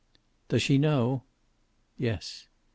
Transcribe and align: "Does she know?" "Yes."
"Does 0.47 0.63
she 0.63 0.79
know?" 0.79 1.25
"Yes." 1.95 2.47